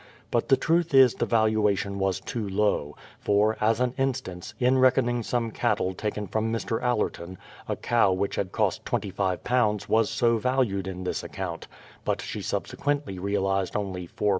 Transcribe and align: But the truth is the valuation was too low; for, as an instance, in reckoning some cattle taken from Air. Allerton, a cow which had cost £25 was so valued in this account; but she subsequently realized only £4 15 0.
But 0.31 0.49
the 0.49 0.57
truth 0.57 0.95
is 0.95 1.13
the 1.13 1.27
valuation 1.27 1.99
was 1.99 2.19
too 2.19 2.49
low; 2.49 2.95
for, 3.19 3.55
as 3.63 3.79
an 3.79 3.93
instance, 3.99 4.55
in 4.59 4.79
reckoning 4.79 5.21
some 5.21 5.51
cattle 5.51 5.93
taken 5.93 6.25
from 6.25 6.51
Air. 6.55 6.79
Allerton, 6.81 7.37
a 7.69 7.75
cow 7.75 8.11
which 8.11 8.35
had 8.35 8.51
cost 8.51 8.83
£25 8.83 9.87
was 9.87 10.09
so 10.09 10.37
valued 10.39 10.87
in 10.87 11.03
this 11.03 11.21
account; 11.21 11.67
but 12.03 12.19
she 12.19 12.41
subsequently 12.41 13.19
realized 13.19 13.75
only 13.75 14.05
£4 14.07 14.09
15 14.09 14.19
0. 14.19 14.29